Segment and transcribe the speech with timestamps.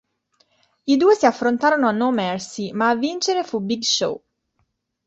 [0.85, 4.23] I due si affrontarono a No Mercy, ma a vincere fu Big Show.